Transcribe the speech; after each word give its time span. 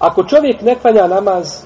Ako 0.00 0.24
čovjek 0.24 0.62
ne 0.62 0.74
klanja 0.74 1.06
namaz 1.06 1.62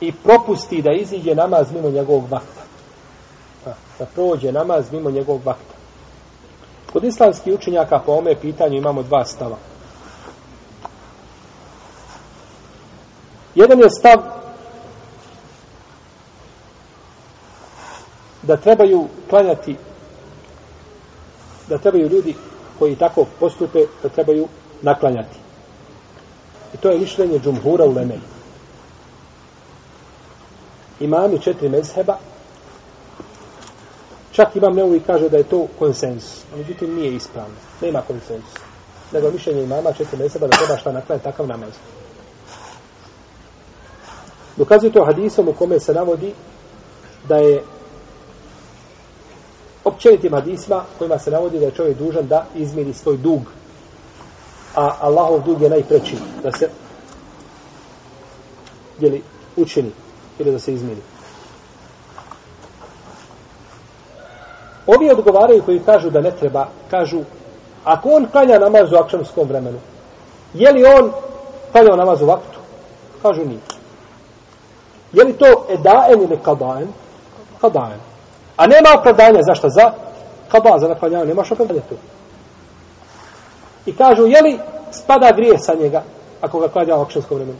i 0.00 0.12
propusti 0.12 0.82
da 0.82 0.92
iziđe 0.92 1.34
namaz 1.34 1.72
mimo 1.72 1.90
njegovog 1.90 2.24
vakta, 2.30 2.62
da 3.98 4.06
prođe 4.14 4.52
namaz 4.52 4.92
mimo 4.92 5.10
njegovog 5.10 5.40
vakta. 5.44 5.74
Kod 6.92 7.04
islamskih 7.04 7.54
učenjaka 7.54 7.98
po 7.98 8.12
ome 8.12 8.34
pitanju 8.34 8.76
imamo 8.76 9.02
dva 9.02 9.24
stava. 9.24 9.56
Jedan 13.54 13.78
je 13.78 13.90
stav 13.90 14.22
da 18.42 18.56
trebaju 18.56 19.08
klanjati 19.30 19.76
da 21.68 21.78
trebaju 21.78 22.08
ljudi 22.08 22.34
koji 22.78 22.96
tako 22.96 23.26
postupe 23.40 23.78
da 24.02 24.08
trebaju 24.08 24.48
naklanjati. 24.82 25.49
I 26.74 26.76
to 26.76 26.90
je 26.90 26.98
mišljenje 26.98 27.38
džumhura 27.38 27.84
u 27.84 27.92
Lemej. 27.92 28.20
Imami 31.00 31.38
četiri 31.38 31.68
mezheba 31.68 32.18
čak 34.32 34.56
imam 34.56 34.74
neovi 34.74 35.00
kaže 35.00 35.28
da 35.28 35.36
je 35.36 35.42
to 35.42 35.66
konsensus. 35.78 36.44
Međutim, 36.56 36.94
nije 36.94 37.14
ispravno. 37.14 37.54
Nema 37.80 38.00
konsensus. 38.00 38.54
Nego 39.12 39.30
mišljenje 39.30 39.62
imama 39.62 39.92
četiri 39.92 40.18
mezheba 40.18 40.46
da 40.46 40.56
treba 40.56 40.76
šta 40.76 40.92
naklanjati 40.92 41.24
takav 41.24 41.46
namaz. 41.46 41.70
Dokazuje 44.56 44.92
to 44.92 45.04
hadisom 45.04 45.48
u 45.48 45.52
kome 45.52 45.80
se 45.80 45.94
navodi 45.94 46.34
da 47.28 47.36
je 47.36 47.62
općenitim 49.84 50.32
hadisma 50.32 50.84
kojima 50.98 51.18
se 51.18 51.30
navodi 51.30 51.58
da 51.58 51.64
je 51.64 51.70
čovjek 51.70 51.98
dužan 51.98 52.26
da 52.26 52.46
izmiri 52.54 52.92
svoj 52.94 53.16
dug. 53.16 53.40
A 54.74 54.96
Allahov 55.00 55.42
dug 55.42 55.62
je 55.62 55.70
najpreći 55.70 56.16
da 56.42 56.52
se 56.52 56.68
jeli, 59.00 59.22
učini 59.56 59.90
ili 60.38 60.52
da 60.52 60.58
se 60.58 60.74
izmini. 60.74 61.00
Ovi 64.86 65.10
odgovaraju 65.10 65.62
koji 65.62 65.80
kažu 65.80 66.10
da 66.10 66.20
ne 66.20 66.30
treba, 66.30 66.68
kažu, 66.90 67.20
ako 67.84 68.08
on 68.08 68.26
klanja 68.32 68.58
namaz 68.58 68.92
u 68.92 68.96
akšamskom 68.96 69.48
vremenu, 69.48 69.78
je 70.54 70.72
li 70.72 70.84
on 70.84 71.12
klanjao 71.72 71.96
namaz 71.96 72.22
u 72.22 72.26
vaktu? 72.26 72.58
Kažu 73.22 73.44
nije. 73.44 73.60
Je 75.12 75.24
li 75.24 75.32
to 75.32 75.66
edaen 75.68 76.22
ili 76.22 76.38
kadaen? 76.42 76.88
Kadaen. 77.60 78.00
A 78.56 78.66
nema 78.66 78.88
opravdanja, 78.98 79.42
zašto? 79.42 79.68
Za 79.68 79.92
kada, 80.48 80.78
za 80.78 80.88
naklanjanje, 80.88 81.24
nemaš 81.24 81.52
opravdanja 81.52 81.80
tu. 81.88 81.94
I 83.90 83.92
kažu, 83.92 84.26
je 84.26 84.42
li 84.42 84.58
spada 84.92 85.32
grije 85.36 85.58
sa 85.58 85.74
njega, 85.74 86.02
ako 86.40 86.60
ga 86.60 86.68
klanja 86.68 86.96
u 86.96 87.00
akšanskom 87.00 87.36
vremenu? 87.36 87.58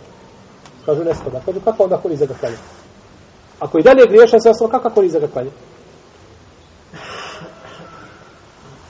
Kažu, 0.86 1.04
ne 1.04 1.14
spada. 1.14 1.40
Kažu, 1.46 1.60
kako 1.64 1.82
onda 1.84 1.96
koriza 1.96 2.26
ga 2.26 2.34
klanja? 2.40 2.56
Ako 3.60 3.78
i 3.78 3.82
dalje 3.82 4.06
griješan 4.06 4.40
se 4.40 4.50
ostalo, 4.50 4.70
kako 4.70 4.90
koriza 4.90 5.18
ga 5.18 5.26
klanja? 5.26 5.50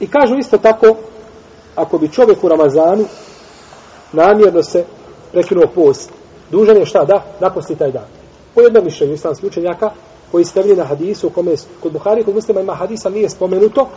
I 0.01 0.07
kažu 0.07 0.37
isto 0.39 0.59
tako, 0.59 0.97
ako 1.77 1.99
bi 1.99 2.13
čovjek 2.13 2.45
u 2.45 2.49
Ramazanu 2.49 3.05
namjerno 4.13 4.63
se 4.63 4.85
prekinuo 5.33 5.67
post, 5.75 6.11
dužan 6.51 6.77
je 6.77 6.87
šta 6.87 7.05
da? 7.05 7.25
Naposti 7.41 7.77
taj 7.77 7.93
dan. 7.93 8.07
Po 8.55 8.61
jednom 8.61 8.85
mišljenju 8.85 9.15
islamskih 9.15 9.49
učenjaka, 9.49 9.91
koji 10.31 10.45
se 10.45 10.53
temelji 10.53 10.77
na 10.77 10.85
hadisu, 10.85 11.27
u 11.27 11.31
kome 11.31 11.55
kod 11.83 11.93
Buhari, 11.93 12.25
kod 12.25 12.35
muslima 12.35 12.61
ima 12.61 12.75
hadisa, 12.75 13.11
nije 13.11 13.29
spomenuto, 13.29 13.89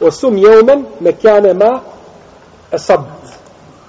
o 0.00 0.10
sum 0.10 0.36
jeumen 0.36 0.84
mekjane 1.00 1.54
ma 1.54 1.80
esab. 2.72 3.00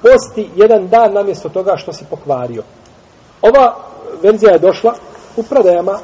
Posti 0.02 0.50
jedan 0.56 0.88
dan 0.88 1.14
namjesto 1.14 1.50
toga 1.50 1.78
što 1.78 1.94
si 1.94 2.06
pokvario. 2.10 2.64
Ova 3.42 3.76
verzija 4.23 4.52
je 4.52 4.60
došla 4.60 4.94
u 5.38 5.44
predajama 5.44 6.00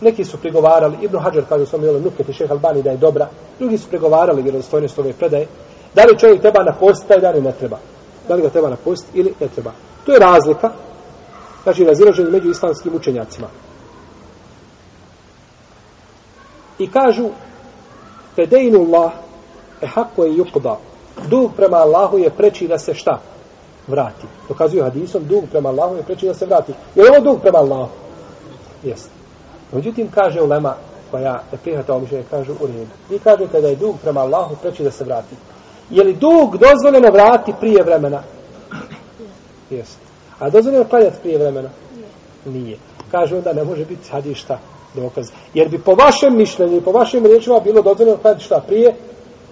neki 0.00 0.24
su 0.24 0.36
prigovarali, 0.36 0.96
Ibn 1.00 1.18
Hajar 1.18 1.44
kaže 1.48 1.62
u 1.62 1.66
svom 1.66 1.84
jelom 1.84 2.02
nuketi 2.02 2.32
šeha 2.32 2.54
Albani 2.54 2.82
da 2.82 2.90
je 2.90 2.96
dobra, 2.96 3.28
drugi 3.58 3.78
su 3.78 3.88
prigovarali 3.88 4.42
vjerodostojnost 4.42 4.98
ove 4.98 5.12
predaje, 5.12 5.46
da 5.94 6.04
li 6.04 6.18
čovjek 6.18 6.40
treba 6.40 6.62
na 6.62 6.72
post, 6.72 7.06
taj 7.08 7.20
dan 7.20 7.42
ne 7.42 7.52
treba. 7.52 7.78
Da 8.28 8.34
li 8.34 8.42
ga 8.42 8.48
treba 8.48 8.70
na 8.70 8.76
post 8.76 9.06
ili 9.14 9.34
ne 9.40 9.48
treba. 9.48 9.72
To 10.06 10.12
je 10.12 10.18
razlika, 10.18 10.70
znači 11.62 11.84
razilaženje 11.84 12.30
među 12.30 12.50
islamskim 12.50 12.94
učenjacima. 12.94 13.48
I 16.78 16.90
kažu, 16.90 17.28
Fedejnullah, 18.36 19.12
e 19.82 19.86
hako 19.86 20.24
je 20.24 20.32
yukda, 20.32 20.76
dug 21.28 21.50
prema 21.56 21.76
Allahu 21.76 22.18
je 22.18 22.30
preči 22.30 22.68
da 22.68 22.78
se 22.78 22.94
šta? 22.94 23.20
Vrati. 23.86 24.26
Dokazuju 24.48 24.82
hadisom, 24.82 25.24
dug 25.24 25.44
prema 25.50 25.68
Allahu 25.68 25.96
je 25.96 26.02
preči 26.02 26.26
da 26.26 26.34
se 26.34 26.46
vrati. 26.46 26.72
Je 26.94 27.02
li 27.02 27.08
ovo 27.08 27.20
dug 27.20 27.40
prema 27.40 27.58
Allahu? 27.58 27.90
Jeste. 28.82 29.10
Međutim, 29.72 30.10
kaže 30.14 30.42
ulema 30.42 30.74
koja 31.10 31.42
je 31.52 31.58
prihvata 31.62 31.98
mišljenje, 31.98 32.24
kaže 32.30 32.52
u 32.52 32.66
redu. 32.66 32.86
Vi 33.10 33.18
kažete 33.18 33.60
da 33.60 33.68
je 33.68 33.76
dug 33.76 33.96
prema 34.02 34.20
Allahu 34.20 34.56
preči 34.62 34.82
da 34.82 34.90
se 34.90 35.04
vrati. 35.04 35.34
Je 35.90 36.04
li 36.04 36.12
dug 36.12 36.56
dozvoljeno 36.56 37.12
vrati 37.12 37.52
prije 37.60 37.82
vremena? 37.82 38.22
Jeste. 39.70 40.02
A 40.38 40.50
dozvoljeno 40.50 40.84
klanjati 40.84 41.16
prije 41.22 41.38
vremena? 41.38 41.68
Nije. 42.44 42.78
Kaže 43.10 43.36
onda 43.36 43.52
ne 43.52 43.64
može 43.64 43.84
biti 43.84 44.10
hadis 44.10 44.38
šta 44.38 44.58
dokaz. 44.94 45.30
Jer 45.54 45.68
bi 45.68 45.78
po 45.78 45.94
vašem 45.94 46.36
mišljenju 46.36 46.76
i 46.76 46.80
po 46.80 46.92
vašim 46.92 47.26
riječima 47.26 47.60
bilo 47.60 47.82
dozvoljeno 47.82 48.16
klanjati 48.16 48.44
šta 48.44 48.62
prije? 48.66 48.94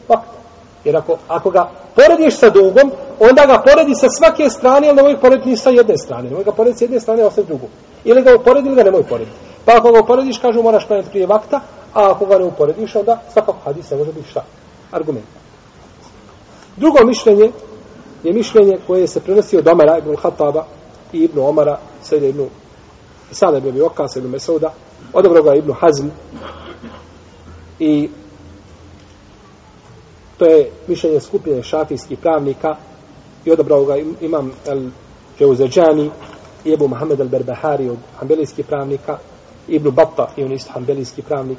Vakta. 0.09 0.39
Jer 0.89 0.97
ako, 0.97 1.19
ako 1.29 1.51
ga 1.51 1.71
porediš 1.95 2.39
sa 2.39 2.49
dugom, 2.51 2.91
onda 3.21 3.47
ga 3.47 3.59
poredi 3.61 3.95
sa 3.95 4.09
svake 4.09 4.51
strane, 4.51 4.89
ali 4.89 4.97
nemoj 4.97 5.21
porediti 5.21 5.57
sa 5.57 5.71
jedne 5.71 5.99
strane. 5.99 6.31
Nemoj 6.31 6.45
ga 6.45 6.53
porediti 6.53 6.79
sa 6.79 6.85
jedne 6.85 7.01
strane, 7.01 7.23
a 7.23 7.31
sa 7.31 7.43
drugu. 7.43 7.69
Ili 8.05 8.23
ga 8.23 8.35
uporedi, 8.35 8.69
ili 8.69 8.77
ga 8.77 8.83
nemoj 8.83 9.03
porediti. 9.03 9.37
Pa 9.65 9.77
ako 9.77 9.93
ga 9.93 10.01
uporediš, 10.01 10.39
kažu 10.39 10.63
moraš 10.63 10.85
klanjati 10.85 11.11
prije 11.11 11.27
vakta, 11.27 11.61
a 11.95 12.11
ako 12.11 12.27
ga 12.27 12.39
ne 12.39 12.45
uporediš, 12.45 12.95
onda 12.97 13.21
svakako 13.33 13.59
hadis 13.65 13.91
ne 13.91 13.97
može 13.97 14.13
biti 14.13 14.31
šta? 14.31 14.45
Argument. 14.91 15.27
Drugo 16.77 17.05
mišljenje 17.05 17.51
je 18.25 18.33
mišljenje 18.33 18.79
koje 18.87 19.07
se 19.07 19.21
prenosi 19.21 19.59
od 19.59 19.69
Omara 19.69 19.99
ibn 19.99 20.17
Khattaba 20.17 20.65
i 21.13 21.19
ibn 21.19 21.39
Omara, 21.39 21.79
sada 22.03 22.27
ibn 22.27 22.49
Sada 23.31 23.59
ibn 23.59 23.83
Okas 23.83 24.17
ibn 24.17 24.29
Mesauda, 24.29 24.73
odobro 25.13 25.43
ga 25.43 25.55
ibn 25.55 25.73
Hazm 25.73 26.09
i 27.79 28.09
to 30.39 30.45
je 30.45 30.71
mišljenje 30.87 31.21
skupine 31.21 31.63
šafijskih 31.63 32.19
pravnika 32.19 32.77
i 33.45 33.53
odabrao 33.53 33.85
ga 33.85 33.97
imam 34.21 34.53
El 34.67 34.89
Džeuzeđani 35.39 36.11
i 36.65 36.73
Ebu 36.73 36.89
Mohamed 36.89 37.21
El 37.21 37.29
Berbehari 37.29 37.89
od 37.89 37.99
hambelijskih 38.19 38.67
pravnika 38.67 39.19
Ibn 39.69 39.91
Batta, 39.91 40.29
i 40.37 40.45
on 40.45 40.53
isto 40.53 40.73
hanbelijski 40.73 41.23
pravnik, 41.23 41.59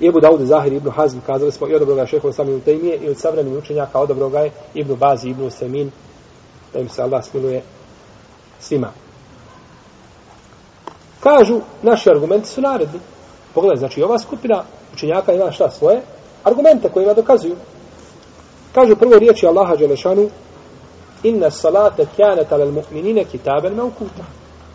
i 0.00 0.06
Ebu 0.06 0.20
Dawud 0.20 0.44
Zahir 0.44 0.72
Ibn 0.72 0.90
Hazm, 0.90 1.18
kazali 1.26 1.52
smo, 1.52 1.68
i 1.68 1.74
odabrao 1.74 1.96
ga 1.96 2.06
šeho 2.06 2.28
Islam 2.28 2.46
sami 2.46 2.60
Tejmije 2.60 2.96
i 2.96 3.08
od 3.08 3.18
savremenih 3.18 3.58
učenjaka 3.58 4.00
odabrao 4.00 4.28
ga 4.28 4.40
je 4.40 4.50
Ibn 4.74 4.94
Bazi, 4.94 5.28
Ibn 5.28 5.50
Semin, 5.50 5.90
da 6.72 6.80
im 6.80 6.88
se 6.88 7.02
Allah 7.02 7.24
smiluje 7.24 7.62
svima. 8.60 8.92
Kažu, 11.20 11.60
naši 11.82 12.10
argumenti 12.10 12.48
su 12.48 12.60
naredni. 12.60 13.00
Pogledaj, 13.54 13.76
znači 13.76 14.02
ova 14.02 14.18
skupina 14.18 14.64
učenjaka 14.94 15.32
ima 15.32 15.52
šta 15.52 15.70
svoje? 15.70 16.00
Argumente 16.44 16.88
kojima 16.88 17.14
dokazuju. 17.14 17.56
Kaže 18.74 18.96
prvo 18.96 19.18
riječi 19.18 19.46
Allaha 19.46 19.76
Đelešanu, 19.76 20.30
inna 21.22 21.50
salate 21.50 22.06
kjanet 22.16 22.52
alel 22.52 22.72
mu'minine 22.72 23.24
kitaben 23.24 23.74
me 23.74 23.82
ukuta. 23.82 24.24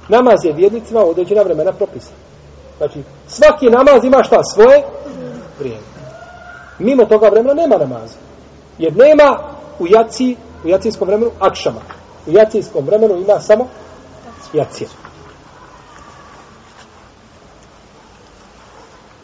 Namaz 0.09 0.45
je 0.45 0.53
vjernicima 0.53 0.99
određena 0.99 1.41
vremena 1.41 1.71
propisan. 1.71 2.13
Znači, 2.77 2.99
svaki 3.27 3.65
namaz 3.65 4.03
ima 4.03 4.23
šta 4.23 4.43
svoje 4.43 4.83
vrijeme. 5.59 5.81
Mimo 6.79 7.05
toga 7.05 7.29
vremena 7.29 7.53
nema 7.53 7.77
namaza. 7.77 8.17
Jer 8.77 8.95
nema 8.95 9.37
u 9.79 9.87
jaci, 9.87 10.35
u 10.63 10.67
jacijskom 10.67 11.07
vremenu 11.07 11.31
akšama. 11.39 11.81
U 12.27 12.31
jacijskom 12.31 12.85
vremenu 12.85 13.15
ima 13.15 13.39
samo 13.39 13.67
jacija. 14.53 14.89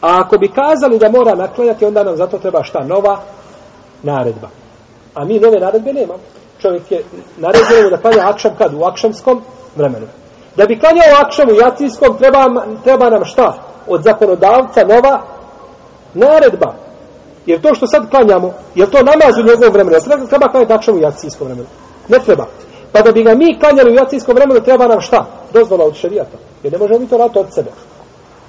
A 0.00 0.20
ako 0.20 0.38
bi 0.38 0.48
kazali 0.48 0.98
da 0.98 1.10
mora 1.10 1.34
naklanjati, 1.34 1.84
onda 1.84 2.04
nam 2.04 2.16
zato 2.16 2.38
treba 2.38 2.64
šta? 2.64 2.84
Nova 2.84 3.20
naredba. 4.02 4.48
A 5.14 5.24
mi 5.24 5.38
nove 5.38 5.60
naredbe 5.60 5.92
nemamo. 5.92 6.20
Čovjek 6.60 6.90
je 6.90 7.04
naredbeno 7.36 7.90
da 7.90 7.96
klanja 7.96 8.28
akšam 8.28 8.50
kad? 8.58 8.74
U 8.74 8.84
akšamskom 8.84 9.42
vremenu. 9.76 10.06
Da 10.56 10.66
bi 10.66 10.78
klanjao 10.78 11.20
akšam 11.24 11.48
u 11.48 11.54
jacijskom, 11.54 12.18
treba, 12.18 12.66
treba 12.84 13.10
nam 13.10 13.24
šta? 13.24 13.58
Od 13.86 14.02
zakonodavca 14.02 14.84
nova 14.84 15.22
naredba. 16.14 16.74
Jer 17.46 17.60
to 17.60 17.74
što 17.74 17.86
sad 17.86 18.10
klanjamo, 18.10 18.52
je 18.74 18.90
to 18.90 18.98
namaz 18.98 19.38
u 19.38 19.42
njegovom 19.42 19.72
vremenu? 19.72 20.00
Treba, 20.00 20.26
treba 20.26 20.48
klanjati 20.48 20.72
akšam 20.72 20.94
u 20.94 21.00
jacijskom 21.00 21.46
vremenu? 21.46 21.68
Ne 22.08 22.18
treba. 22.18 22.46
Pa 22.92 23.02
da 23.02 23.12
bi 23.12 23.22
ga 23.22 23.34
mi 23.34 23.58
klanjali 23.60 23.90
u 23.90 23.94
jacijskom 23.94 24.34
vremenu, 24.34 24.60
treba 24.60 24.86
nam 24.86 25.00
šta? 25.00 25.26
Dozvola 25.52 25.84
od 25.84 25.94
šarijata. 25.94 26.38
Jer 26.62 26.72
ne 26.72 26.78
možemo 26.78 26.98
mi 26.98 27.08
to 27.08 27.16
raditi 27.16 27.38
od 27.38 27.54
sebe. 27.54 27.70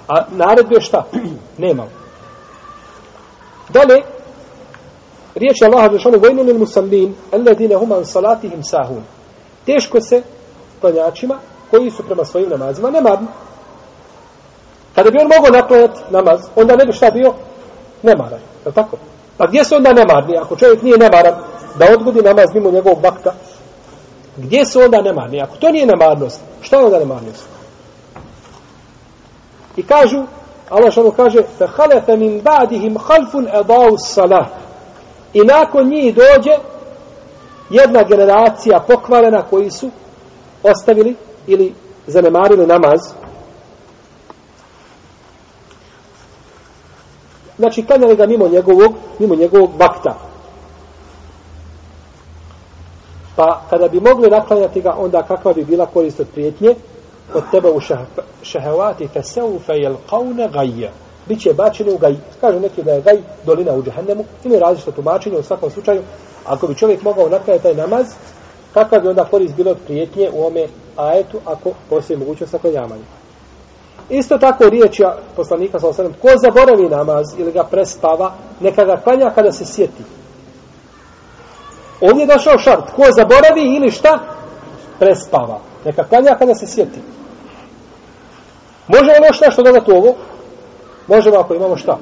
A 0.08 0.26
naredbe 0.32 0.82
šta? 0.82 1.04
Nemamo. 1.58 1.90
Dalje, 3.70 4.04
riječ 5.36 5.62
je 5.62 5.68
Allaha 5.68 5.90
Žešanu, 5.92 6.20
vojnu 6.20 6.44
il 6.44 6.60
musallin, 6.60 7.16
alladine 7.32 7.76
huma 7.76 7.96
an 7.96 8.06
salatihim 8.06 8.64
sahun. 8.64 9.04
Teško 9.66 10.02
se 10.02 10.22
klanjačima 10.82 11.40
koji 11.72 11.92
su 11.92 12.04
prema 12.04 12.26
svojim 12.26 12.50
namazima 12.50 12.90
nemarni. 12.92 13.28
Kada 14.96 15.12
bi 15.12 15.18
on 15.22 15.28
mogao 15.28 15.62
naklanjati 15.62 16.00
namaz, 16.10 16.40
onda 16.56 16.76
ne 16.76 16.86
bi 16.86 16.94
šta 16.94 17.12
bio 17.12 17.34
nemaran. 18.04 18.40
Je 18.66 18.72
tako? 18.72 18.98
Pa 19.38 19.48
gdje 19.48 19.66
su 19.66 19.76
onda 19.76 19.94
nemarni? 19.94 20.38
Ako 20.38 20.56
čovjek 20.56 20.82
nije 20.82 20.98
nemaran, 20.98 21.34
da 21.80 21.86
odgodi 21.94 22.22
namaz 22.22 22.46
mimo 22.54 22.72
njegovog 22.72 23.04
vakta, 23.04 23.34
gdje 24.38 24.66
su 24.66 24.82
onda 24.82 25.02
nemarni? 25.02 25.42
Ako 25.42 25.56
to 25.58 25.72
nije 25.72 25.86
nemarnost, 25.86 26.42
šta 26.62 26.78
je 26.78 26.86
onda 26.86 27.00
nemarnost? 27.00 27.46
I 29.78 29.84
kažu, 29.84 30.24
Allah 30.70 30.92
što 30.92 31.12
kaže, 31.12 31.40
فَحَلَفَ 31.60 32.08
مِنْ 32.08 32.18
min 32.18 32.42
ba'dihim 32.42 32.98
أَضَاوُ 32.98 33.98
edau. 34.26 34.65
I 35.36 35.40
nakon 35.40 35.88
njih 35.88 36.16
dođe 36.16 36.52
jedna 37.70 38.04
generacija 38.04 38.80
pokvarena 38.88 39.42
koji 39.42 39.72
su 39.72 39.90
ostavili 40.64 41.16
ili 41.48 41.74
zanemarili 42.08 42.68
namaz. 42.68 43.00
Znači, 47.58 47.86
klanjali 47.86 48.16
ga 48.16 48.26
mimo 48.26 48.48
njegovog, 48.48 48.94
mimo 49.20 49.36
njegovog 49.36 49.70
vakta. 49.80 50.18
Pa 53.36 53.62
kada 53.70 53.88
bi 53.88 54.00
mogli 54.00 54.30
naklanjati 54.30 54.82
ga, 54.82 54.96
onda 54.98 55.24
kakva 55.24 55.54
bi 55.54 55.64
bila 55.64 55.86
korist 55.86 56.20
od 56.20 56.28
prijetnje? 56.34 56.76
Od 57.34 57.44
tebe 57.52 57.70
u 57.70 57.80
šehevati 58.44 59.08
feseu 59.08 59.60
fejel 59.60 59.96
kaune 60.10 60.50
gajja. 60.50 60.92
Biće 61.28 61.54
bačeni 61.54 61.94
u 61.94 61.98
gaj. 61.98 62.16
Kažu 62.42 62.60
neki 62.60 62.84
da 62.84 62.92
je 62.92 63.02
gaj 63.02 63.18
dolina 63.46 63.74
u 63.74 63.84
džahennemu. 63.84 64.24
Ima 64.44 64.58
različito 64.58 64.92
tumačenje 64.92 65.38
u 65.38 65.44
svakom 65.44 65.72
slučaju. 65.72 66.02
Ako 66.46 66.68
bi 66.68 66.76
čovjek 66.76 67.02
mogao 67.02 67.30
naklanjati 67.30 67.64
taj 67.64 67.74
namaz, 67.74 68.06
kakav 68.74 69.02
bi 69.02 69.08
onda 69.08 69.26
korist 69.26 69.56
bilo 69.56 69.72
od 69.72 69.78
prijetnje 69.86 70.30
u 70.34 70.46
ome 70.46 70.68
ajetu 70.96 71.40
ako 71.46 71.72
postoji 71.90 72.20
mogućnost 72.20 72.52
saklanjavanja. 72.52 73.04
Isto 74.10 74.38
tako 74.38 74.70
riječ 74.70 75.00
ja 75.00 75.18
poslanika 75.36 75.80
sa 75.80 75.88
osadom, 75.88 76.14
ko 76.22 76.28
zaboravi 76.44 76.90
namaz 76.90 77.26
ili 77.38 77.52
ga 77.52 77.64
prespava, 77.64 78.34
neka 78.60 78.86
ga 78.86 78.98
klanja 79.04 79.32
kada 79.36 79.52
se 79.52 79.66
sjeti. 79.66 80.04
Ovdje 82.02 82.22
je 82.22 82.28
došao 82.28 82.58
šart, 82.58 82.92
ko 82.96 83.04
zaboravi 83.12 83.76
ili 83.76 83.92
šta? 83.92 84.20
Prespava. 85.00 85.60
Neka 85.86 86.04
klanja 86.04 86.36
kada 86.40 86.56
se 86.56 86.68
sjeti. 86.68 87.00
Može 88.88 89.12
ono 89.22 89.34
šta 89.34 89.52
što 89.52 89.64
dodati 89.64 89.92
ovo? 89.92 90.16
Možemo 91.08 91.38
ako 91.38 91.56
imamo 91.56 91.78
šta? 91.78 91.98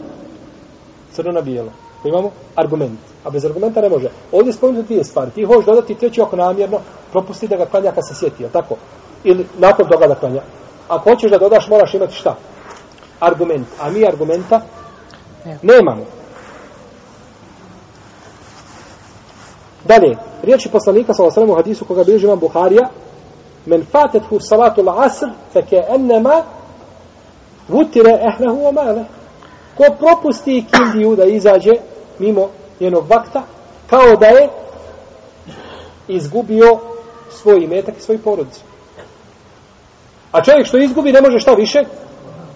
Crno 1.13 1.31
na 1.31 1.41
bijelo. 1.41 1.71
Ako 1.99 2.07
imamo 2.07 2.31
argument. 2.55 2.99
A 3.23 3.29
bez 3.29 3.45
argumenta 3.45 3.81
ne 3.81 3.89
može. 3.89 4.09
Ovdje 4.31 4.53
spomenuti 4.53 4.85
dvije 4.85 5.03
stvari. 5.03 5.31
Ti 5.31 5.43
hoćeš 5.43 5.65
dodati 5.65 5.95
treći 5.95 6.21
ako 6.21 6.35
namjerno, 6.35 6.79
propusti 7.11 7.47
da 7.47 7.55
ga 7.55 7.65
klanja 7.65 7.91
kad 7.91 8.07
se 8.07 8.15
sjeti, 8.15 8.43
je 8.43 8.49
tako? 8.49 8.75
Ili 9.23 9.45
nakon 9.57 9.87
toga 9.87 10.07
da 10.07 10.15
klanja. 10.15 10.41
Ako 10.87 11.09
hoćeš 11.09 11.31
da 11.31 11.37
dodaš, 11.37 11.67
moraš 11.67 11.93
imati 11.93 12.13
šta? 12.13 12.35
Argument. 13.19 13.67
A 13.81 13.89
mi 13.89 14.07
argumenta 14.07 14.61
nemamo. 15.61 16.05
Dalje, 19.83 20.17
riječi 20.43 20.69
poslanika 20.69 21.13
sa 21.13 21.23
osremu 21.23 21.55
hadisu 21.55 21.85
koga 21.85 22.03
bilježi 22.03 22.25
imam 22.25 22.39
Buharija, 22.39 22.89
men 23.65 23.85
fatethu 23.91 24.39
salatu 24.39 24.81
l'asr, 24.81 25.29
feke 25.53 25.81
ennema 25.89 26.41
vutire 27.67 28.09
ehlehu 28.09 28.67
o 28.67 28.71
male. 28.71 29.03
Ko 29.77 29.83
propusti 29.99 30.65
kindiju 30.71 31.15
da 31.15 31.25
izađe 31.25 31.71
mimo 32.19 32.49
njenog 32.79 33.09
vakta, 33.09 33.43
kao 33.89 34.15
da 34.15 34.25
je 34.25 34.49
izgubio 36.07 36.79
svoj 37.31 37.63
imetak 37.63 37.97
i 37.97 38.01
svoj 38.01 38.17
porodicu. 38.17 38.61
A 40.31 40.43
čovjek 40.43 40.67
što 40.67 40.77
izgubi 40.77 41.11
ne 41.11 41.21
može 41.21 41.39
šta 41.39 41.53
više 41.53 41.83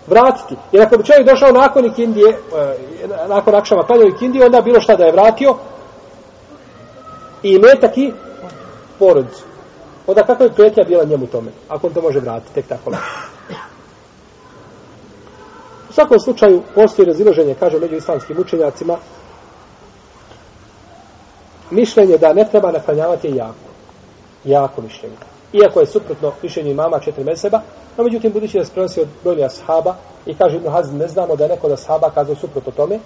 vratiti. 0.08 0.56
Jer 0.72 0.84
ako 0.84 0.98
bi 0.98 1.06
čovjek 1.06 1.28
došao 1.28 1.52
nakon 1.52 1.86
ikindije, 1.86 2.30
eh, 2.30 2.38
nakon 3.28 3.56
akšama 3.56 3.84
klanjao 3.84 4.08
ikindije, 4.08 4.46
onda 4.46 4.62
bilo 4.62 4.82
šta 4.82 4.96
da 4.96 5.06
je 5.06 5.12
vratio 5.12 5.56
i 7.44 7.50
imetak 7.50 7.98
i 7.98 8.14
porodicu. 9.00 9.44
Onda 10.08 10.24
kako 10.24 10.44
je 10.44 10.54
prijetnja 10.54 10.84
bila 10.84 11.04
njemu 11.04 11.28
tome, 11.28 11.52
ako 11.70 11.88
on 11.88 11.94
to 11.94 12.02
može 12.02 12.20
vratiti, 12.20 12.54
tek 12.54 12.68
tako 12.68 12.90
lako. 12.90 13.37
U 15.98 16.00
svakom 16.00 16.20
slučaju 16.20 16.62
postoji 16.76 17.06
razilaženje, 17.06 17.56
kaže 17.60 17.80
među 17.80 17.96
islamskim 17.96 18.40
učenjacima, 18.40 18.98
mišljenje 21.72 22.18
da 22.18 22.34
ne 22.34 22.46
treba 22.52 22.72
naklanjavati 22.72 23.28
je 23.28 23.36
jako. 23.36 23.68
Jako 24.46 24.82
mišljenje. 24.82 25.16
Iako 25.54 25.80
je 25.80 25.86
suprotno 25.86 26.32
mišljenju 26.44 26.72
imama 26.72 27.00
četiri 27.00 27.24
meseba, 27.24 27.62
no 27.98 28.04
međutim 28.04 28.32
budući 28.32 28.58
da 28.58 28.66
se 28.66 28.72
prenosi 28.74 29.02
od 29.02 29.08
brojnih 29.24 29.46
ashaba 29.46 29.96
i 30.26 30.36
kaže 30.36 30.58
Ibn 30.58 30.70
Hazm, 30.70 30.98
ne 30.98 31.08
znamo 31.08 31.36
da 31.36 31.44
je 31.44 31.50
neko 31.50 31.68
od 31.68 31.74
ashaba 31.74 32.10
kazao 32.10 32.36
suprotno 32.36 32.72
tome, 32.72 33.00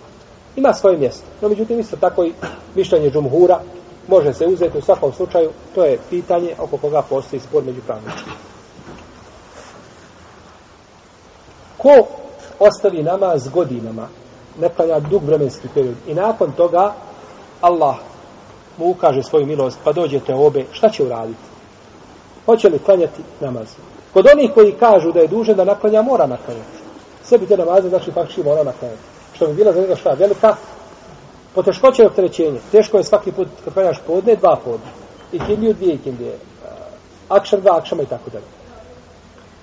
ima 0.55 0.73
svoje 0.73 0.97
mjesto. 0.97 1.25
No 1.41 1.49
međutim 1.49 1.79
isto 1.79 1.95
tako 1.95 2.23
i 2.23 2.33
mišljenje 2.75 3.11
džumhura 3.11 3.59
može 4.07 4.33
se 4.33 4.45
uzeti 4.45 4.77
u 4.77 4.81
svakom 4.81 5.13
slučaju, 5.13 5.49
to 5.75 5.85
je 5.85 5.99
pitanje 6.09 6.55
oko 6.59 6.77
koga 6.77 7.01
postoji 7.01 7.39
spor 7.39 7.63
među 7.63 7.81
pravničkim. 7.87 8.33
Ko 11.77 12.20
ostavi 12.61 13.03
namaz 13.03 13.49
godinama, 13.49 14.07
ne 14.59 14.69
klanja 14.69 14.99
dug 14.99 15.23
vremenski 15.23 15.67
period 15.73 15.95
i 16.07 16.13
nakon 16.13 16.51
toga 16.51 16.93
Allah 17.61 17.95
mu 18.77 18.89
ukaže 18.89 19.23
svoju 19.23 19.45
milost, 19.45 19.79
pa 19.83 19.91
dođete 19.91 20.33
obe, 20.33 20.65
šta 20.71 20.89
će 20.89 21.03
uraditi? 21.03 21.39
Hoće 22.45 22.69
li 22.69 22.79
klanjati 22.79 23.21
namaz? 23.39 23.67
Kod 24.13 24.25
onih 24.33 24.51
koji 24.53 24.71
kažu 24.71 25.11
da 25.11 25.19
je 25.19 25.27
dužan 25.27 25.55
da 25.55 25.63
naklanja, 25.63 26.01
mora 26.01 26.27
naklanjati. 26.27 26.77
Sebi 27.23 27.45
te 27.45 27.57
namaze, 27.57 27.89
znači 27.89 28.11
pak 28.11 28.29
ši 28.29 28.43
mora 28.43 28.63
naklanjati. 28.63 29.01
Što 29.35 29.47
bi 29.47 29.53
bila 29.53 29.73
za 29.73 29.81
njega 29.81 29.95
šta? 29.95 30.09
Velika 30.09 30.55
poteškoća 31.55 32.01
je 32.01 32.07
opterećenje. 32.07 32.59
Teško 32.71 32.97
je 32.97 33.03
svaki 33.03 33.31
put 33.31 33.47
kad 33.63 33.73
klanjaš 33.73 33.99
podne, 34.07 34.35
dva 34.35 34.55
podne. 34.65 34.91
I 35.31 35.39
kindiju, 35.39 35.73
dvije 35.73 35.97
kindije. 35.97 36.37
Akšar, 37.29 37.61
dva 37.61 37.77
akšama 37.77 38.03
i 38.03 38.05
tako 38.05 38.29
dalje. 38.29 38.60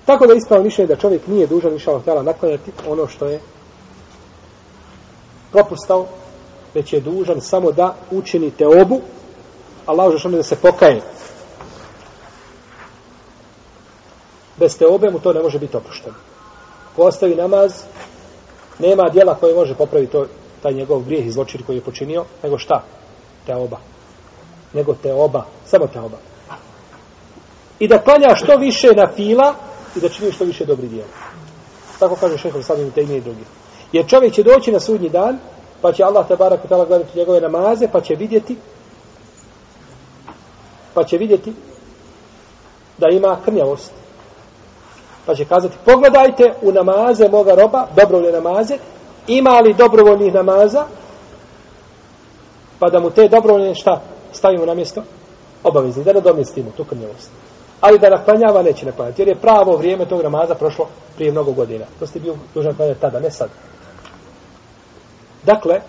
Tako 0.09 0.27
da 0.27 0.33
ispravo 0.33 0.63
mišljenje 0.63 0.87
da 0.87 0.95
čovjek 0.95 1.27
nije 1.27 1.47
dužan 1.47 1.71
više 1.71 1.89
Allah 1.89 2.01
htjela 2.01 2.23
naklanjati 2.23 2.71
ono 2.87 3.07
što 3.07 3.25
je 3.25 3.39
propustao, 5.51 6.05
već 6.73 6.93
je 6.93 6.99
dužan 6.99 7.41
samo 7.41 7.71
da 7.71 7.95
učini 8.11 8.51
te 8.51 8.67
obu, 8.67 9.01
Allah 9.85 10.19
što 10.19 10.29
da 10.29 10.43
se 10.43 10.55
pokaje. 10.55 11.01
Bez 14.57 14.77
te 14.77 14.87
obe 14.87 15.09
mu 15.09 15.19
to 15.19 15.33
ne 15.33 15.41
može 15.41 15.59
biti 15.59 15.77
opušteno. 15.77 16.15
Ko 16.95 17.03
ostavi 17.03 17.35
namaz, 17.35 17.73
nema 18.79 19.09
dijela 19.09 19.35
koje 19.35 19.55
može 19.55 19.75
popraviti 19.75 20.11
to, 20.11 20.25
taj 20.61 20.73
njegov 20.73 21.01
grijeh 21.01 21.27
i 21.27 21.31
zločin 21.31 21.61
koji 21.65 21.77
je 21.77 21.81
počinio, 21.81 22.25
nego 22.43 22.57
šta? 22.57 22.83
Te 23.45 23.55
oba. 23.55 23.77
Nego 24.73 24.93
te 24.93 25.13
oba. 25.13 25.45
Samo 25.65 25.87
te 25.87 25.99
oba. 25.99 26.17
I 27.79 27.87
da 27.87 28.01
klanja 28.01 28.35
što 28.35 28.57
više 28.57 28.87
na 28.95 29.07
fila 29.15 29.68
i 29.95 29.99
da 29.99 30.09
čini 30.09 30.31
što 30.31 30.45
više 30.45 30.65
dobri 30.65 30.87
djela. 30.87 31.07
Tako 31.99 32.15
kaže 32.15 32.37
šehr 32.37 32.63
sad 32.63 32.79
i 32.79 32.91
tegnije 32.91 33.17
i 33.17 33.21
drugi. 33.21 33.43
Jer 33.91 34.07
čovjek 34.07 34.33
će 34.33 34.43
doći 34.43 34.71
na 34.71 34.79
sudnji 34.79 35.09
dan, 35.09 35.39
pa 35.81 35.93
će 35.93 36.03
Allah 36.03 36.27
te 36.27 36.35
kutala 36.61 36.85
gledati 36.85 37.17
njegove 37.17 37.41
namaze, 37.41 37.87
pa 37.91 38.01
će 38.01 38.15
vidjeti 38.15 38.55
pa 40.93 41.03
će 41.03 41.17
vidjeti 41.17 41.53
da 42.97 43.07
ima 43.11 43.37
krnjavost. 43.45 43.91
Pa 45.25 45.35
će 45.35 45.45
kazati, 45.45 45.77
pogledajte 45.85 46.53
u 46.61 46.71
namaze 46.71 47.29
moga 47.29 47.55
roba, 47.55 47.87
dobrovoljne 47.95 48.31
namaze, 48.31 48.77
ima 49.27 49.59
li 49.59 49.73
dobrovoljnih 49.73 50.33
namaza, 50.33 50.85
pa 52.79 52.89
da 52.89 52.99
mu 52.99 53.09
te 53.09 53.27
dobrovoljne 53.27 53.75
šta 53.75 54.01
stavimo 54.33 54.65
na 54.65 54.73
mjesto? 54.73 55.03
Obavezni, 55.63 56.03
da 56.03 56.13
ne 56.13 56.21
domestimo 56.21 56.71
tu 56.77 56.83
krnjavost. 56.83 57.29
Ali 57.81 57.99
da 57.99 58.09
naklanjava, 58.09 58.61
neće 58.61 58.85
naklanjati, 58.85 59.21
jer 59.21 59.27
je 59.27 59.35
pravo 59.35 59.77
vrijeme 59.77 60.05
tog 60.05 60.21
namaza 60.21 60.55
prošlo 60.55 60.87
prije 61.15 61.31
mnogo 61.31 61.51
godina. 61.51 61.85
To 61.99 62.07
ste 62.07 62.19
bio 62.19 62.35
dužan 62.53 62.75
klanjati 62.75 63.01
tada, 63.01 63.19
ne 63.19 63.31
sad. 63.31 63.49
Dakle, 65.43 65.81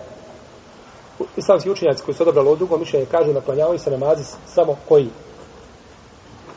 islamski 1.37 1.69
učenjaci 1.69 2.03
koji 2.03 2.15
su 2.15 2.23
odabrali 2.23 2.47
ovo 2.47 2.55
drugo 2.55 2.77
mišljenje 2.77 3.05
kažu 3.05 3.33
naklanjavaju 3.33 3.79
se 3.79 3.91
namazi 3.91 4.23
samo 4.45 4.75
koji 4.87 5.09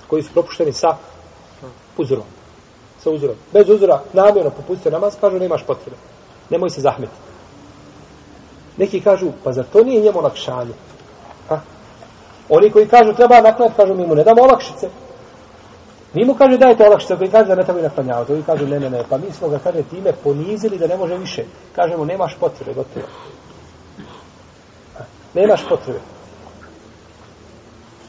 koji 0.06 0.22
su 0.22 0.32
propušteni 0.32 0.72
sa 0.72 0.96
uzorom. 1.98 2.24
Sa 3.02 3.10
uzorom. 3.10 3.36
Bez 3.52 3.68
uzora 3.68 4.02
namjerno 4.12 4.50
popustio 4.50 4.90
namaz, 4.90 5.14
kažu 5.20 5.38
nemaš 5.38 5.62
potrebe. 5.66 5.96
Nemoj 6.50 6.70
se 6.70 6.80
zahmeti. 6.80 7.12
Neki 8.76 9.00
kažu, 9.00 9.32
pa 9.44 9.52
zar 9.52 9.64
to 9.72 9.84
nije 9.84 10.02
njemu 10.02 10.18
olakšanje? 10.18 10.74
Ha? 11.48 11.60
Oni 12.48 12.70
koji 12.70 12.88
kažu 12.88 13.12
treba 13.12 13.40
naklanjati, 13.40 13.76
kažu 13.76 13.94
mi 13.94 14.06
mu 14.06 14.14
ne 14.14 14.24
damo 14.24 14.42
olakšice. 14.42 14.88
Mi 16.14 16.24
mu 16.24 16.34
kaže 16.34 16.58
dajte 16.58 16.86
olakšice, 16.86 17.16
koji 17.16 17.30
kaže 17.30 17.48
da 17.48 17.54
ne 17.54 17.64
treba 17.64 17.82
naklanjavati. 17.82 18.32
Oni 18.32 18.42
kažu 18.42 18.66
ne, 18.66 18.80
ne, 18.80 18.90
ne, 18.90 19.04
pa 19.08 19.18
mi 19.18 19.32
smo 19.32 19.48
ga 19.48 19.58
kaže 19.58 19.82
time 19.82 20.12
ponizili 20.12 20.78
da 20.78 20.86
ne 20.86 20.96
može 20.96 21.16
više. 21.16 21.44
Kažemo 21.76 22.04
nemaš 22.04 22.36
potrebe, 22.40 22.74
gotovo. 22.74 23.06
Nemaš 25.34 25.68
potrebe. 25.68 26.00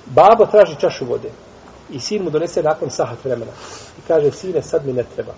Babo 0.06 0.46
traži 0.46 0.76
čašu 0.80 1.06
vode. 1.06 1.30
i 1.90 2.00
sin 2.00 2.24
mu 2.24 2.30
donese 2.30 2.64
nakon 2.64 2.90
sahat 2.90 3.26
vremena. 3.26 3.52
I 4.00 4.02
kaže, 4.08 4.32
sine, 4.32 4.62
sad 4.62 4.86
mi 4.86 4.94
ne 4.94 5.04
treba. 5.16 5.34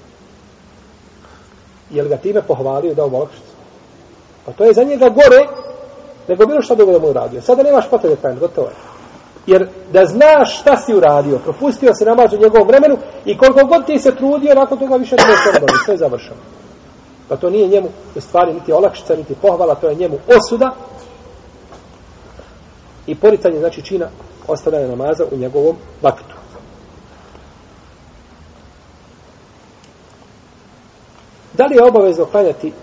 Jel 1.89 2.07
ga 2.07 2.17
time 2.17 2.41
pohvalio 2.41 2.93
da 2.93 3.07
mu 3.07 3.17
olakšicu? 3.17 3.51
Pa 4.45 4.51
to 4.51 4.63
je 4.63 4.73
za 4.73 4.83
njega 4.83 5.09
gore 5.09 5.47
nego 6.27 6.45
bilo 6.45 6.61
što 6.61 6.75
drugo 6.75 6.91
da 6.91 6.99
mu 6.99 7.07
uradio. 7.07 7.41
Sada 7.41 7.63
nemaš 7.63 7.89
potrebe 7.89 8.15
klanjati, 8.15 8.39
gotovo 8.39 8.67
je. 8.67 8.86
Jer 9.47 9.67
da 9.93 10.05
znaš 10.05 10.59
šta 10.59 10.77
si 10.77 10.95
uradio, 10.95 11.39
propustio 11.39 11.93
se 11.93 12.05
namaz 12.05 12.33
u 12.33 12.37
njegovom 12.37 12.67
vremenu 12.67 12.97
i 13.25 13.37
koliko 13.37 13.65
god 13.65 13.85
ti 13.85 13.99
se 13.99 14.15
trudio, 14.15 14.55
nakon 14.55 14.77
toga 14.77 14.95
više 14.95 15.15
ne 15.15 15.23
možeš 15.23 15.59
dobiti. 15.59 15.73
Sve 15.85 15.93
je 15.93 15.97
završeno. 15.97 16.39
Pa 17.29 17.35
to 17.35 17.49
nije 17.49 17.67
njemu 17.67 17.87
u 18.15 18.21
stvari 18.21 18.53
niti 18.53 18.73
olakšica, 18.73 19.15
niti 19.15 19.35
pohvala, 19.35 19.75
to 19.75 19.89
je 19.89 19.95
njemu 19.95 20.17
osuda 20.37 20.75
i 23.07 23.15
poricanje 23.15 23.59
znači 23.59 23.81
čina 23.81 24.07
ostavljanja 24.47 24.87
namaza 24.87 25.25
u 25.31 25.37
njegovom 25.37 25.75
vaktu. 26.01 26.35
Da 31.53 31.65
li 31.65 31.75
je 31.75 31.83
obavezno 31.83 32.25
klanjati 32.25 32.73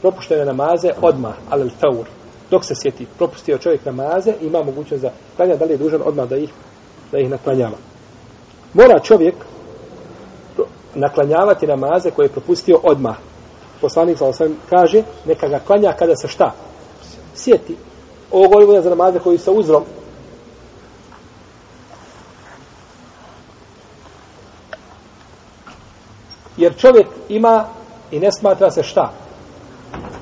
propuštene 0.00 0.44
namaze 0.44 0.90
odmah, 1.02 1.34
ali 1.50 1.70
faur, 1.80 2.06
dok 2.50 2.64
se 2.64 2.74
sjeti, 2.74 3.06
propustio 3.18 3.58
čovjek 3.58 3.84
namaze, 3.84 4.34
ima 4.40 4.62
mogućnost 4.62 5.02
da 5.02 5.12
klanja, 5.36 5.56
da 5.56 5.64
li 5.64 5.72
je 5.72 5.76
dužan 5.76 6.02
odmah 6.04 6.28
da 6.28 6.36
ih, 6.36 6.50
da 7.12 7.18
ih 7.18 7.30
naklanjava. 7.30 7.76
Mora 8.74 8.98
čovjek 8.98 9.34
naklanjavati 10.94 11.66
namaze 11.66 12.10
koje 12.10 12.24
je 12.24 12.32
propustio 12.32 12.80
odmah. 12.82 13.16
Poslanik 13.80 14.18
sa 14.18 14.26
osam 14.26 14.56
kaže, 14.70 15.02
neka 15.24 15.48
ga 15.48 15.58
klanja 15.58 15.92
kada 15.92 16.16
se 16.16 16.28
šta? 16.28 16.54
Sjeti. 17.34 17.76
Ovo 18.30 18.48
govorimo 18.48 18.82
za 18.82 18.90
namaze 18.90 19.18
koji 19.18 19.38
sa 19.38 19.50
uzrom. 19.50 19.84
Jer 26.56 26.76
čovjek 26.76 27.06
ima 27.28 27.64
i 28.10 28.20
ne 28.20 28.32
smatra 28.32 28.70
se 28.70 28.82
šta? 28.82 29.12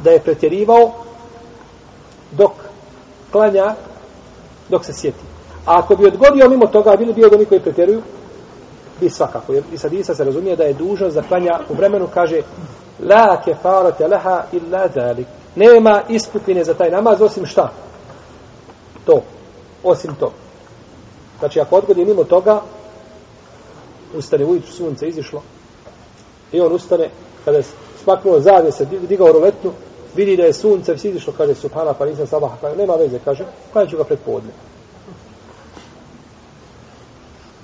Da 0.04 0.10
je 0.10 0.20
pretjerivao 0.20 1.07
dok 2.30 2.52
klanja, 3.32 3.74
dok 4.68 4.84
se 4.84 4.92
sjeti. 4.92 5.24
A 5.66 5.78
ako 5.78 5.96
bi 5.96 6.06
odgodio 6.06 6.48
mimo 6.48 6.66
toga, 6.66 6.96
bili 6.96 7.12
bi 7.12 7.24
od 7.24 7.34
onih 7.34 7.48
koji 7.48 7.60
pretjeruju, 7.60 8.02
bi 9.00 9.10
svakako. 9.10 9.52
Jer 9.52 9.64
i 9.72 9.78
sad 9.78 9.92
Isa 9.92 10.14
se 10.14 10.24
razumije 10.24 10.56
da 10.56 10.64
je 10.64 10.74
dužnost 10.74 11.14
da 11.14 11.22
klanja 11.22 11.60
u 11.68 11.74
vremenu, 11.74 12.08
kaže 12.14 12.42
La 13.00 13.42
kefarate 13.44 14.08
leha 14.08 14.42
illa 14.52 14.88
zalik. 14.94 15.26
Nema 15.56 16.02
isputine 16.08 16.64
za 16.64 16.74
taj 16.74 16.90
namaz, 16.90 17.22
osim 17.22 17.46
šta? 17.46 17.72
To. 19.04 19.22
Osim 19.82 20.14
to. 20.14 20.32
Znači, 21.38 21.60
ako 21.60 21.76
odgodi 21.76 22.04
mimo 22.04 22.24
toga, 22.24 22.60
ustane 24.14 24.44
ujutru, 24.44 24.72
sunce 24.72 25.08
izišlo, 25.08 25.42
i 26.52 26.60
on 26.60 26.72
ustane, 26.72 27.10
kada 27.44 27.56
je 27.56 27.64
smaknuo 28.02 28.40
zavije, 28.40 28.72
se 28.72 28.84
digao 28.84 29.32
roletnu, 29.32 29.72
vidi 30.14 30.36
da 30.36 30.42
je 30.42 30.52
sunce 30.52 30.94
izišlo, 30.94 31.32
kaže 31.36 31.54
subhana, 31.54 31.94
pa 31.94 32.06
nisam 32.06 32.26
sabah, 32.26 32.50
kaže, 32.60 32.76
nema 32.76 32.94
veze, 32.94 33.18
kaže, 33.24 33.44
pa 33.72 33.86
ću 33.86 33.96
ga 33.96 34.04
pred 34.04 34.18
podne. 34.24 34.50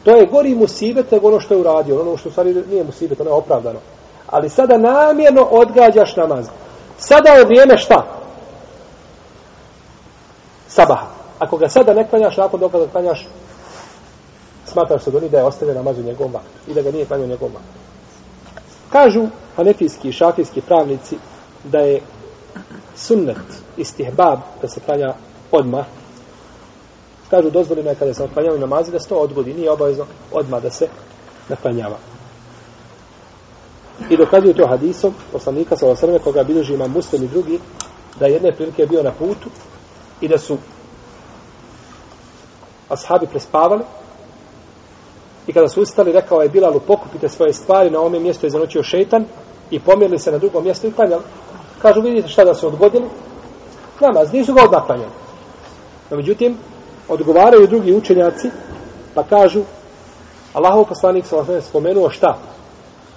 To 0.05 0.17
je 0.17 0.27
gori 0.27 0.55
musibet 0.55 1.11
nego 1.11 1.29
ono 1.29 1.41
što 1.41 1.55
je 1.55 1.61
uradio, 1.61 2.01
ono 2.01 2.17
što 2.17 2.29
u 2.29 2.33
stvari 2.33 2.65
nije 2.71 2.85
musibet, 2.85 3.21
ono 3.21 3.31
je 3.31 3.35
opravdano. 3.35 3.79
Ali 4.27 4.49
sada 4.49 4.79
namjerno 4.79 5.43
odgađaš 5.43 6.17
namaz. 6.17 6.47
Sada 6.99 7.31
je 7.31 7.45
vrijeme 7.45 7.79
šta? 7.79 8.07
Sabaha. 10.69 11.07
Ako 11.39 11.57
ga 11.57 11.69
sada 11.69 11.95
ne 11.95 12.09
klanjaš, 12.09 12.37
nakon 12.37 12.61
dok 12.61 12.73
ga 12.73 12.87
klanjaš, 12.93 13.27
smatraš 14.67 15.03
se 15.03 15.11
doni 15.11 15.29
da 15.29 15.39
je 15.39 15.45
ostavio 15.45 15.75
namaz 15.75 15.99
u 15.99 16.03
njegovom 16.03 16.33
vaktu 16.33 16.71
i 16.71 16.75
da 16.75 16.83
ga 16.83 16.91
nije 16.91 17.07
klanjao 17.07 17.25
u 17.25 17.29
njegovom 17.29 17.53
vaktu. 17.55 17.79
Kažu 18.93 19.27
hanefijski 19.57 20.09
i 20.09 20.13
šafijski 20.13 20.61
pravnici 20.61 21.17
da 21.65 21.79
je 21.79 22.01
sunnet 22.97 23.63
istihbab 23.77 24.39
da 24.63 24.69
se 24.69 24.81
klanja 24.81 25.15
odmah. 25.53 25.85
Kažu 27.31 27.51
dozvoljeno 27.51 27.91
je 27.91 27.97
kada 27.97 28.15
se 28.15 28.23
naklanjaju 28.23 28.59
namazi 28.59 28.93
da 28.93 29.01
se 29.01 29.09
to 29.09 29.17
odgodi, 29.17 29.55
nije 29.55 29.71
obavezno 29.71 30.07
odmah 30.33 30.63
da 30.63 30.71
se 30.71 30.89
naklanjava. 31.49 31.97
I 34.11 34.17
dokazuju 34.17 34.55
to 34.55 34.67
hadisom 34.67 35.15
poslanika 35.33 35.77
sa 35.77 35.87
osrme 35.87 36.19
koga 36.19 36.43
bilježi 36.43 36.75
ima 36.75 36.87
muslim 36.87 37.25
i 37.25 37.29
drugi 37.29 37.61
da 38.21 38.27
jedne 38.27 38.53
prilike 38.53 38.83
je 38.83 38.87
bio 38.87 39.03
na 39.03 39.13
putu 39.13 39.49
i 40.21 40.29
da 40.29 40.39
su 40.39 40.59
ashabi 42.89 43.27
prespavali 43.27 43.83
i 45.47 45.53
kada 45.53 45.69
su 45.69 45.83
ustali 45.83 46.13
rekao 46.13 46.43
je 46.43 46.49
Bilalu 46.49 46.81
pokupite 46.81 47.29
svoje 47.29 47.53
stvari 47.53 47.91
na 47.91 48.01
ovome 48.01 48.21
mjestu 48.21 48.47
je 48.47 48.51
zanočio 48.51 48.83
šeitan 48.83 49.25
i 49.71 49.81
pomjerili 49.81 50.19
se 50.19 50.33
na 50.33 50.39
drugo 50.39 50.61
mjesto 50.61 50.87
i 50.87 50.93
klanjali. 50.93 51.23
Kažu 51.85 52.01
vidite 52.01 52.29
šta 52.29 52.45
da 52.45 52.55
se 52.55 52.67
odgodili 52.67 53.05
namaz, 54.01 54.33
nisu 54.33 54.55
ga 54.55 54.65
odmah 54.65 54.87
klanjali. 54.87 55.13
No, 56.11 56.17
međutim, 56.17 56.57
odgovaraju 57.09 57.67
drugi 57.67 57.93
učenjaci 57.93 58.51
pa 59.15 59.23
kažu 59.23 59.63
Allahov 60.53 60.85
poslanik 60.85 61.27
sa 61.27 61.37
osrme 61.37 61.61
spomenuo 61.61 62.11
šta? 62.11 62.39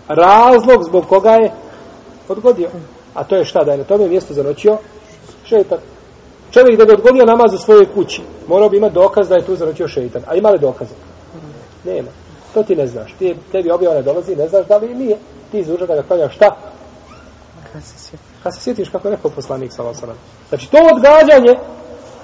razlog 0.07 0.83
zbog 0.83 1.05
koga 1.07 1.31
je 1.31 1.51
odgodio. 2.27 2.69
A 3.13 3.23
to 3.23 3.35
je 3.35 3.45
šta? 3.45 3.63
Da 3.63 3.71
je 3.71 3.77
na 3.77 3.83
tome 3.83 4.07
mjestu 4.07 4.33
zanočio 4.33 4.77
šeitan. 5.45 5.79
Čovjek 6.51 6.77
da 6.77 6.85
bi 6.85 6.93
odgodio 6.93 7.25
namaz 7.25 7.53
u 7.53 7.57
svojoj 7.57 7.93
kući, 7.93 8.21
morao 8.47 8.69
bi 8.69 8.77
imati 8.77 8.93
dokaz 8.93 9.29
da 9.29 9.35
je 9.35 9.45
tu 9.45 9.55
zanočio 9.55 9.87
šeitan. 9.87 10.21
A 10.27 10.35
ima 10.35 10.49
li 10.49 10.59
dokaze? 10.59 10.93
Nema. 11.83 12.09
To 12.53 12.63
ti 12.63 12.75
ne 12.75 12.87
znaš. 12.87 13.15
Ti, 13.19 13.35
tebi 13.51 13.71
objava 13.71 13.95
ne 13.95 14.01
dolazi, 14.01 14.35
ne 14.35 14.47
znaš 14.47 14.67
da 14.67 14.77
li 14.77 14.95
nije. 14.95 15.17
Ti 15.51 15.59
izuža 15.59 15.85
da 15.85 15.95
ga 15.95 16.03
klanjaš 16.03 16.35
šta? 16.35 16.55
Kad 17.77 17.83
se 17.83 17.99
sjetiš. 17.99 18.27
Kad 18.43 18.53
se 18.55 18.59
sjetiš 18.61 18.89
kako 18.89 19.07
je 19.07 19.15
rekao 19.15 19.31
poslanik 19.31 19.73
sa 19.73 19.83
Losanom. 19.83 20.15
Znači 20.49 20.71
to 20.71 20.77
odgađanje 20.93 21.53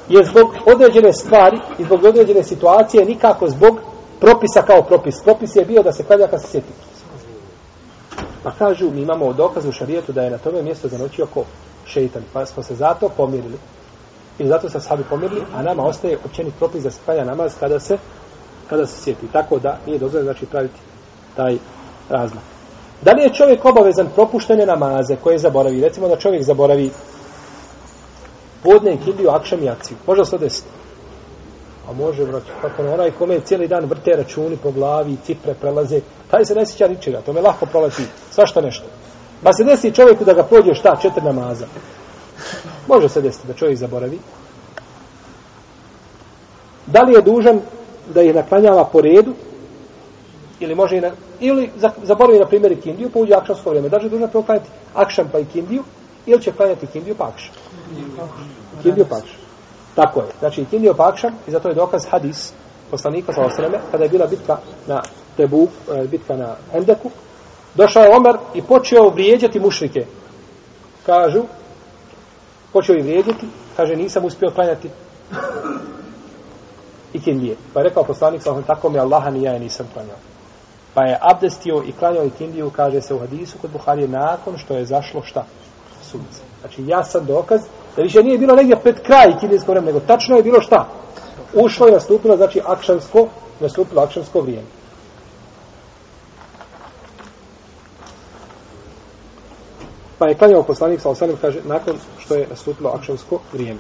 je 0.10 0.26
zbog 0.26 0.56
određene 0.66 1.14
stvari 1.14 1.58
i 1.80 1.84
zbog 1.84 2.04
određene 2.04 2.44
situacije 2.44 3.06
nikako 3.06 3.50
zbog 3.50 3.80
propisa 4.20 4.62
kao 4.62 4.82
propis. 4.82 5.16
Propis 5.24 5.56
je 5.56 5.66
bio 5.66 5.84
da 5.84 5.92
se 5.92 6.04
klanja 6.04 6.28
kad 6.28 6.42
se 6.42 6.48
sjeti. 6.48 6.74
Pa 8.44 8.52
kažu, 8.52 8.92
mi 8.92 9.02
imamo 9.02 9.34
dokaz 9.34 9.66
u 9.66 9.72
šarijetu 9.72 10.12
da 10.12 10.22
je 10.22 10.32
na 10.32 10.38
tome 10.38 10.62
mjesto 10.62 10.88
zanočio 10.88 11.28
ko 11.34 11.44
šeitan. 11.86 12.24
Pa 12.34 12.46
smo 12.46 12.64
se 12.64 12.76
zato 12.76 13.10
pomirili. 13.10 13.58
I 14.40 14.48
zato 14.48 14.70
se 14.70 14.80
sahabi 14.80 15.04
pomirili, 15.10 15.42
a 15.56 15.62
nama 15.62 15.84
ostaje 15.84 16.18
općenit 16.26 16.54
propis 16.60 16.84
da 16.84 16.92
se 16.92 17.00
klanja 17.06 17.24
namaz 17.24 17.54
kada 17.60 17.80
se 17.80 17.98
kada 18.70 18.86
se 18.86 19.02
sjeti. 19.02 19.28
Tako 19.32 19.60
da 19.60 19.78
nije 19.86 20.00
dozvoljeno 20.00 20.32
znači 20.32 20.46
praviti 20.46 20.80
taj 21.36 21.58
razmak. 22.10 22.53
Da 23.04 23.12
li 23.12 23.22
je 23.22 23.34
čovjek 23.34 23.66
obavezan 23.66 24.08
propuštene 24.16 24.66
namaze 24.66 25.16
koje 25.16 25.38
zaboravi? 25.38 25.82
Recimo 25.82 26.08
da 26.08 26.16
čovjek 26.16 26.44
zaboravi 26.44 26.90
podne 28.64 28.94
i 28.94 28.98
kindiju, 28.98 29.30
akšam 29.30 29.64
i 29.64 29.70
akciju. 29.70 29.98
Može 30.08 30.26
se 30.26 30.38
desiti? 30.38 30.68
A 31.90 31.94
može, 31.94 32.26
brać, 32.26 32.44
kako 32.62 32.84
na 32.84 32.94
onaj 32.94 33.12
kome 33.12 33.40
cijeli 33.40 33.68
dan 33.68 33.86
vrte 33.86 34.12
računi 34.12 34.58
po 34.58 34.72
glavi, 34.72 35.18
cifre 35.26 35.54
prelaze, 35.54 36.02
taj 36.32 36.46
se 36.46 36.56
ne 36.56 36.66
sjeća 36.66 36.88
ničega, 36.88 37.22
to 37.22 37.34
me 37.34 37.42
lahko 37.42 37.66
proleti, 37.66 38.04
svašta 38.32 38.62
nešto. 38.62 38.86
Pa 39.44 39.54
se 39.54 39.64
desi 39.64 39.92
čovjeku 39.92 40.26
da 40.26 40.34
ga 40.34 40.44
prođe 40.44 40.74
šta, 40.74 40.96
četiri 41.02 41.26
namaza. 41.26 41.66
Može 42.88 43.10
se 43.10 43.22
desiti 43.22 43.48
da 43.48 43.54
čovjek 43.54 43.78
zaboravi. 43.78 44.20
Da 46.88 47.02
li 47.02 47.14
je 47.14 47.22
dužan 47.22 47.60
da 48.14 48.22
ih 48.22 48.36
naklanjava 48.36 48.86
po 48.86 49.02
redu, 49.02 49.34
ili 50.64 50.76
može 50.76 50.98
i 50.98 51.02
na, 51.02 51.12
ili 51.40 51.70
zaboravi 52.04 52.40
na 52.40 52.46
primjer 52.46 52.82
kindiju, 52.82 53.10
pa 53.10 53.20
uđe 53.20 53.34
akšamsko 53.34 53.70
vrijeme. 53.70 53.90
Da 53.90 53.98
li 53.98 54.06
je 54.06 54.10
dužan 54.10 54.30
prvo 54.30 54.44
klanjati 54.44 54.70
akšam 54.94 55.30
pa 55.32 55.40
i 55.40 55.46
kindiju, 55.46 55.84
ili 56.26 56.42
će 56.42 56.52
klanjati 56.52 56.88
kindiju 56.88 57.16
pa 57.16 57.28
akšam. 57.28 57.54
Kindiju 58.84 59.06
pa 59.10 59.16
akšam. 59.16 59.40
Tako 59.96 60.20
je. 60.20 60.28
Znači, 60.40 60.66
kindiju 60.66 60.94
pa 60.98 61.08
akšam, 61.08 61.34
i 61.48 61.52
zato 61.52 61.70
je 61.70 61.76
dokaz 61.76 62.06
hadis 62.10 62.54
poslanika 62.92 63.34
sa 63.34 63.42
osreme, 63.46 63.80
kada 63.92 64.04
je 64.04 64.10
bila 64.10 64.28
bitka 64.28 64.58
na 64.88 65.02
Tebu, 65.38 65.68
e, 65.92 66.08
bitka 66.08 66.38
na 66.38 66.56
Endeku, 66.74 67.12
došao 67.76 68.04
je 68.04 68.16
Omer 68.16 68.38
i 68.54 68.62
počeo 68.62 69.10
vrijeđati 69.10 69.60
mušrike. 69.60 70.06
Kažu, 71.06 71.44
počeo 72.74 72.96
ih 72.96 73.04
vrijeđati, 73.04 73.48
kaže, 73.78 73.96
nisam 73.96 74.26
uspio 74.26 74.52
klanjati 74.52 74.90
i 77.14 77.22
kindije. 77.22 77.56
Pa 77.74 77.80
je 77.80 77.84
rekao 77.84 78.04
poslanik, 78.04 78.42
sa 78.42 78.62
tako 78.68 78.90
mi 78.90 79.00
Allaha 79.00 79.30
ni 79.30 79.44
ja 79.44 79.60
nisam 79.60 79.90
klanjao. 79.94 80.18
Pa 80.94 81.04
je 81.04 81.18
abdestio 81.22 81.84
i 81.88 81.92
klanjao 81.92 82.26
i 82.26 82.30
kindiju, 82.30 82.72
kaže 82.76 83.02
se 83.02 83.14
u 83.14 83.20
hadisu 83.20 83.58
kod 83.62 83.72
Buharije, 83.72 84.08
nakon 84.08 84.58
što 84.58 84.74
je 84.74 84.86
zašlo 84.86 85.22
šta? 85.24 85.46
Sunce. 86.02 86.42
Znači, 86.62 86.84
jasan 86.88 87.26
dokaz 87.26 87.62
da 87.96 88.02
više 88.02 88.24
nije 88.24 88.38
bilo 88.38 88.56
negdje 88.56 88.76
pred 88.76 89.02
kraj 89.02 89.40
kindijskog 89.40 89.70
vremena, 89.70 89.94
nego 89.94 90.06
tačno 90.06 90.36
je 90.36 90.44
bilo 90.44 90.62
šta? 90.62 90.88
Ušlo 91.54 91.88
i 91.88 91.92
nastupilo, 91.92 92.38
znači, 92.38 92.62
akšansko, 92.66 93.28
nastupilo 93.60 94.02
akšansko 94.02 94.42
vrijeme. 94.42 94.68
Pa 100.18 100.28
je 100.28 100.36
klanjao 100.36 100.64
poslanik 100.64 101.02
sa 101.02 101.10
osanem, 101.10 101.38
kaže, 101.42 101.60
nakon 101.66 101.96
što 102.20 102.36
je 102.36 102.48
nastupilo 102.50 102.90
akšansko 102.90 103.40
vrijeme. 103.54 103.80